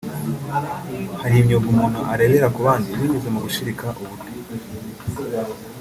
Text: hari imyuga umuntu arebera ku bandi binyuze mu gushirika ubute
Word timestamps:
hari 1.21 1.35
imyuga 1.41 1.65
umuntu 1.73 1.99
arebera 2.13 2.47
ku 2.53 2.59
bandi 2.65 2.89
binyuze 2.99 3.27
mu 3.33 3.39
gushirika 3.45 3.85
ubute 4.01 4.29